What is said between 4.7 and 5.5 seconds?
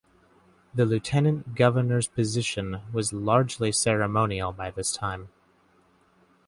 this time.